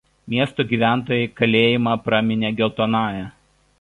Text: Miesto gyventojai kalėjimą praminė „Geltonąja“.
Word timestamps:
Miesto 0.33 0.63
gyventojai 0.71 1.29
kalėjimą 1.41 1.93
praminė 2.07 2.53
„Geltonąja“. 2.63 3.33